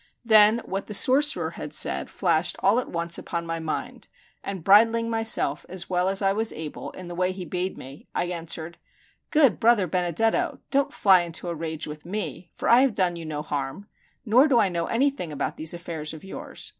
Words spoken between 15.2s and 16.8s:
about these affairs of yours.